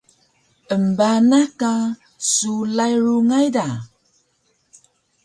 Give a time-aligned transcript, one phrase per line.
[0.75, 1.73] embanah ka
[2.33, 3.67] sulay rungay da